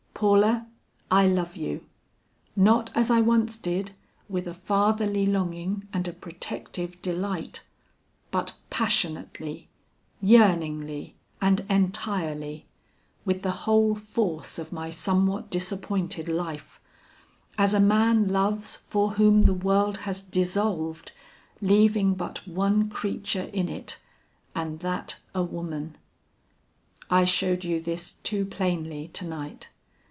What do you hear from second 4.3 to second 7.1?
a fatherly longing and a protective